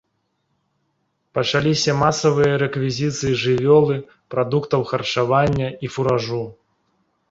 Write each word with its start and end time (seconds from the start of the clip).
Пачаліся 1.39 1.95
масавыя 1.99 2.53
рэквізіцыі 2.63 3.37
жывёлы, 3.45 4.01
прадуктаў 4.35 4.81
харчавання 4.93 5.67
і 5.87 5.97
фуражу. 5.97 6.47